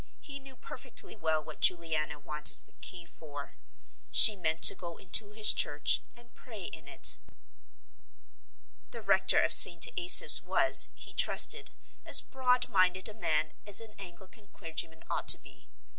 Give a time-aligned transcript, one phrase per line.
[0.19, 3.55] He knew perfectly well what Juliana wanted the key for.
[4.09, 7.19] She meant to go into his church and pray in it.
[8.89, 9.87] The rector of St.
[9.95, 11.69] Asaph's was, he trusted,
[12.03, 15.69] as broad minded a man as an Anglican clergyman ought to be.